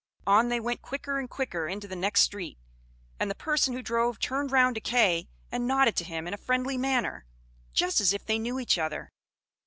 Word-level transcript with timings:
On 0.25 0.49
they 0.49 0.59
went 0.59 0.81
quicker 0.81 1.19
and 1.19 1.29
quicker 1.29 1.67
into 1.67 1.87
the 1.87 1.95
next 1.95 2.21
street; 2.21 2.57
and 3.19 3.29
the 3.29 3.35
person 3.35 3.75
who 3.75 3.83
drove 3.83 4.17
turned 4.17 4.51
round 4.51 4.73
to 4.73 4.81
Kay, 4.81 5.29
and 5.51 5.67
nodded 5.67 5.95
to 5.97 6.03
him 6.03 6.25
in 6.27 6.33
a 6.33 6.37
friendly 6.37 6.75
manner, 6.75 7.27
just 7.71 8.01
as 8.01 8.11
if 8.11 8.25
they 8.25 8.39
knew 8.39 8.57
each 8.59 8.79
other. 8.79 9.11